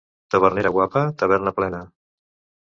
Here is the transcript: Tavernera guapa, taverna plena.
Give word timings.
Tavernera 0.35 0.71
guapa, 0.77 1.03
taverna 1.19 1.55
plena. 1.61 1.85